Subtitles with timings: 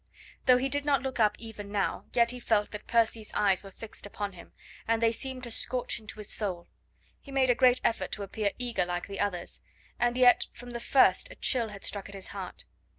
[0.47, 3.69] Though he did not look up even now, yet he felt that Percy's eyes were
[3.69, 4.51] fixed upon him,
[4.87, 6.67] and they seemed to scorch into his soul.
[7.19, 9.61] He made a great effort to appear eager like the others,
[9.99, 12.65] and yet from the first a chill had struck at his heart.